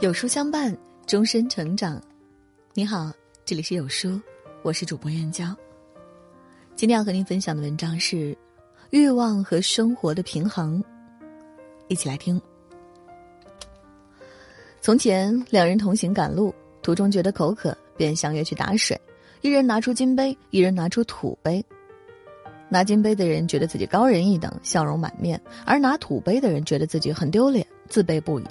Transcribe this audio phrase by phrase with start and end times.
[0.00, 2.02] 有书相伴，终身成长。
[2.74, 3.12] 你好，
[3.44, 4.20] 这里是有书，
[4.62, 5.56] 我是主播燕娇。
[6.74, 8.16] 今天要和您分享的文章是
[8.90, 10.82] 《欲望和生活的平衡》，
[11.86, 12.42] 一起来听。
[14.80, 16.52] 从前，两人同行赶路，
[16.82, 19.00] 途中觉得口渴，便相约去打水。
[19.42, 21.64] 一人拿出金杯，一人拿出土杯。
[22.68, 28.44] 拿金杯的人觉得自己高人一等，笑容满面；而拿土杯的人觉得自己很丢脸，自卑不已。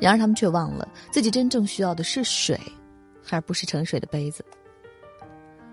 [0.00, 2.58] 然而，他们却忘了自己真正需要的是水，
[3.30, 4.44] 而不是盛水的杯子。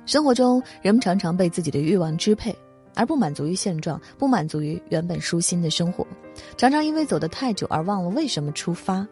[0.06, 2.56] 生活中，人们常常被自己的欲望支配，
[2.94, 6.06] 而不满足于现状，不满足于原本舒心的生活，
[6.58, 9.08] 常常因为走得太久而忘了为什么出发。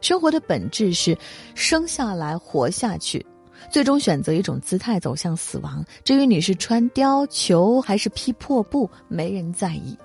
[0.00, 1.16] 生活的本质是
[1.54, 3.24] 生下来活下去，
[3.70, 5.84] 最终选择一种姿态走向死亡。
[6.04, 9.98] 至于你是穿貂裘还是披破布，没人在意。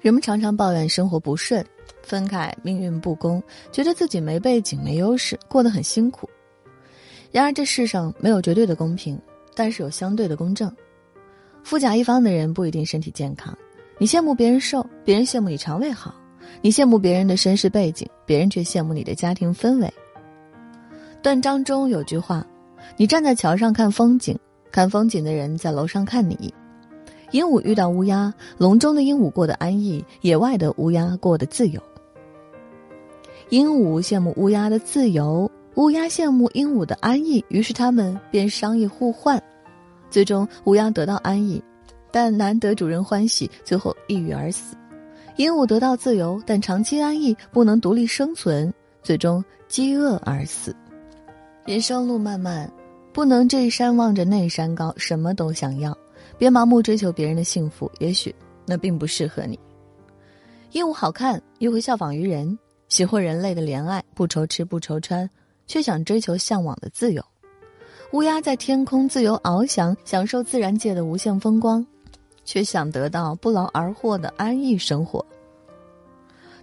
[0.00, 1.64] 人们常常抱怨生活不顺。
[2.04, 6.28] 分开，命运不公，觉得自己没背景、没优势，过得很辛苦。
[7.32, 9.18] 然而，这世上没有绝对的公平，
[9.54, 10.72] 但是有相对的公正。
[11.64, 13.56] 富甲一方的人不一定身体健康，
[13.98, 16.12] 你羡慕别人瘦，别人羡慕你肠胃好；
[16.60, 19.92] 你羡慕别人的身世背景，别人却羡慕你的家庭氛围。
[21.22, 22.46] 断章中有句话
[22.98, 24.38] ：“你站在桥上看风景，
[24.70, 26.52] 看风景的人在楼上看你。”
[27.32, 31.82] 鹦鹉遇到乌鸦，笼中的鹦鹉过得安逸，野外的乌鸦过得自由。
[33.50, 39.42] 鹦鹉羡慕乌鸦的自由，乌鸦羡慕鹦鹉的安逸，于是他们便商议互换。
[40.10, 41.62] 最终，乌鸦得到安逸，
[42.10, 44.74] 但难得主人欢喜，最后抑郁而死；
[45.36, 48.72] 鹦鹉得到自由，但长期安逸不能独立生存，
[49.02, 50.74] 最终饥饿而死。
[51.66, 52.70] 人生路漫漫，
[53.12, 55.96] 不能这山望着那山高，什么都想要。
[56.38, 58.34] 别盲目追求别人的幸福，也许
[58.66, 59.58] 那并不适合你。
[60.72, 65.28] 鹦鹉好看，又会效仿于人，喜获人类的怜爱，不愁吃不愁穿，
[65.66, 67.24] 却想追求向往的自由。
[68.12, 71.84] 乌鸦在天空自由翱翔，享受自然界的无限风光，
[72.44, 75.24] 却想得到不劳而获的安逸生活。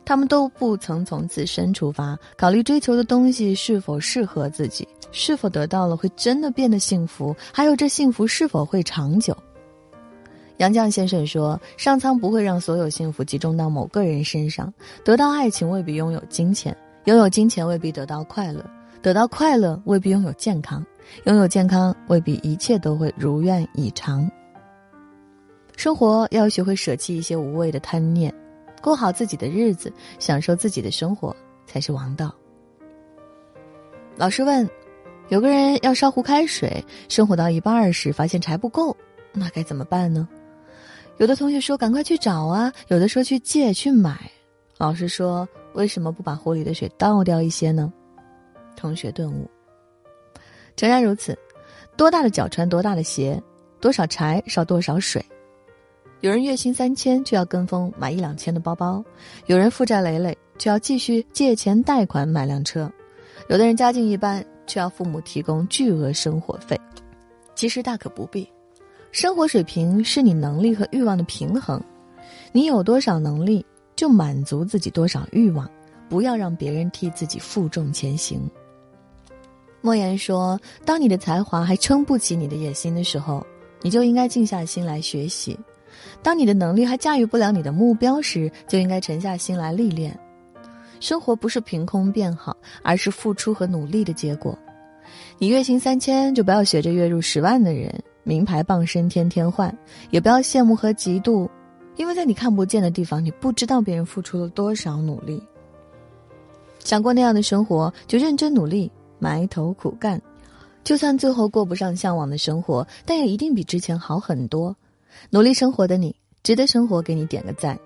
[0.06, 9.36] 他们都不曾从自身出发，考虑追求的东西是否适合自己，是否得到了会真的变得幸福，还有这幸福是否会长久。
[10.62, 14.72] 杨绛先生说：“上苍不会让所有幸福集中到某个人身上。
[15.04, 18.64] 得到爱情未必拥有金钱，拥有金钱未必得到快乐，
[19.02, 20.86] 得到快乐未必拥有健康，
[21.24, 24.30] 拥有健康未必一切都会如愿以偿。
[25.76, 28.32] 生活要学会舍弃一些无谓的贪念，
[28.84, 31.36] 过好自己的日子，享受自己的生活
[31.66, 32.32] 才是王道。”
[34.16, 34.70] 老师问
[35.30, 38.96] ：“有个人要烧壶开水，生活到一半时发现柴不够，
[39.34, 40.30] 那该怎么办呢？”
[41.18, 44.20] 有的同学说：“赶快去找啊！”有的说：“去借去买。”
[44.78, 47.94] 老师说：“为什么不把壶里的水倒掉一些呢？”
[48.76, 49.48] 同学顿悟。
[50.76, 51.38] 诚然如此，
[51.96, 53.40] 多大的脚穿多大的鞋，
[53.80, 55.24] 多少柴烧多少水。
[56.22, 59.04] 有人月薪三千，却要跟风买一两千的包包；
[59.46, 62.90] 有人负债累累，却要继续借钱贷款买辆车；
[63.50, 66.80] 有的人家境一般，却要父母提供巨额生活费。
[67.54, 68.48] 其实大可不必。
[69.12, 71.82] 生活水平是你能力和欲望的平衡，
[72.54, 75.70] 你有多少能力就满足自己多少欲望，
[76.08, 78.50] 不要让别人替自己负重前行。
[79.82, 83.46] 莫言说：“当你的才华还撑不起你的野心的时候，
[83.82, 85.58] 你就应该静下心来学习；
[86.24, 90.18] 当你的能力还驾驭不了你的目标时，就应该沉下心来历练。
[91.02, 94.58] 生活不是凭空变好，而是付出和努力的结果。
[95.38, 99.76] 你月薪三千，就不要学着月入十万的人。”名牌傍身天天换，
[100.09, 101.50] 也不要羡慕和嫉妒，
[101.96, 105.42] 因为在你看不见的地方，你不知道别人付出了多少努力。
[106.84, 110.22] 想过那样的生活，就认真努力，埋头苦干，
[110.84, 114.76] 就算最后过不上向往的生活，但也一定比之前好很多。
[115.30, 117.78] 努力生活的你，值得生活给你点个赞。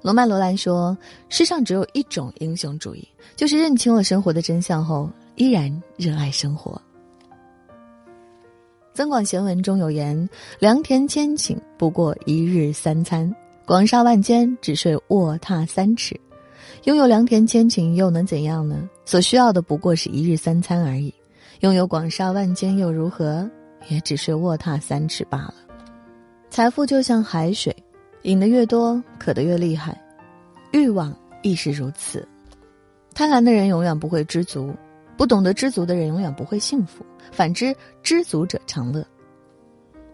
[0.00, 0.96] 罗曼·罗兰说
[1.28, 3.06] ：“世上只有一种英雄主义，
[3.36, 6.72] 就是认清了生活的真相后，依然热爱生活。”
[8.92, 10.28] 《增广贤文》中有言
[10.60, 13.30] ：“良田千顷，不过一日三餐；
[13.64, 16.18] 广厦万间，只睡卧榻三尺。”
[16.84, 18.88] 拥有良田千顷又能怎样呢？
[19.04, 21.12] 所需要的不过是一日三餐而已。
[21.60, 23.48] 拥有广厦万间又如何？
[23.88, 25.54] 也只睡卧榻三尺罢了。
[26.50, 27.74] 财富就像海水，
[28.22, 29.98] 饮得越多，渴得越厉害。
[30.72, 32.26] 欲望亦是如此。
[33.14, 34.74] 贪婪的人永远不会知足。
[35.16, 39.04] 不懂得知足的人永远不会幸福，反之，知足者常乐。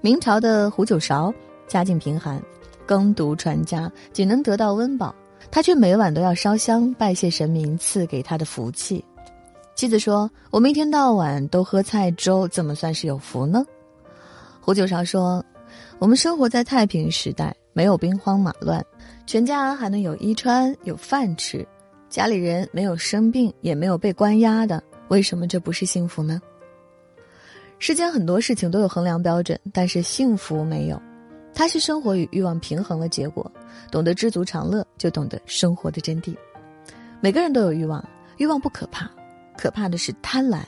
[0.01, 1.33] 明朝的胡九韶
[1.67, 2.43] 家境贫寒，
[2.87, 5.15] 耕读传家，仅能得到温饱，
[5.51, 9.05] 他却每晚都要烧香拜谢神明赐给他的福气。
[9.75, 13.65] 妻子说：“我们一天到晚都喝菜粥，怎么算是有福呢？”
[14.61, 15.45] 胡九韶说
[15.99, 18.85] ：“我们生活在太平时代，没有兵荒马乱，
[19.25, 21.67] 全家还能有衣穿有饭吃，
[22.09, 26.41] 家里人没有生病，也没有被关押的，为什么这不是幸福呢？”
[27.79, 31.01] 世间很多事情都有衡量标准，但是幸福没有。
[31.55, 33.51] 它是生活与欲望平衡的结果。
[33.91, 36.35] 懂得知足常乐，就懂得生活的真谛。
[37.21, 38.03] 每个人都有欲望，
[38.37, 39.11] 欲望不可怕，
[39.57, 40.63] 可怕的是贪婪。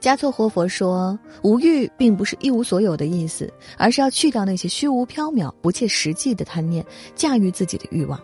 [0.00, 6.84] 加措活佛说：“无欲并不是一无所有的意思，而是要去掉那些虚无缥缈、不切实际的贪念，
[7.14, 8.20] 驾驭自己的欲望。”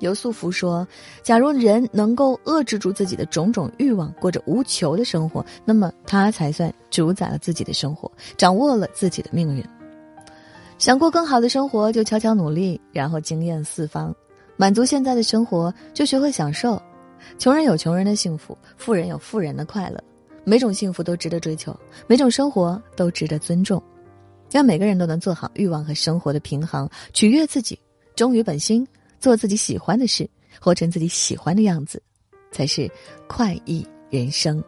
[0.00, 0.86] 尤素福说
[1.22, 9.64] ：“假如人能够遏制住自己的种种欲望，过着无求的生活，那么他才算主宰了自己的生活，掌握了自己的命运。
[10.78, 14.12] 想过更好的生活，就悄悄努力，然后惊艳四方；
[14.56, 16.80] 满足现在的生活，就学会享受。
[17.36, 20.00] 穷人有穷人的幸福，富人有富人的快乐。
[20.44, 23.82] 每种幸福都值得追求，每种生活都值得尊重。
[24.50, 27.78] 让每个人都能做好欲望和生活的平衡，取悦自己，
[28.14, 28.86] 忠于本心。”
[29.20, 30.28] 做自己喜欢的事，
[30.60, 32.02] 活成自己喜欢的样子，
[32.50, 32.90] 才是
[33.28, 34.62] 快意人生。